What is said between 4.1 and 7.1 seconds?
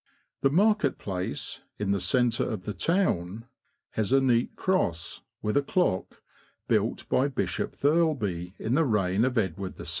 a neat cross (with a clock), built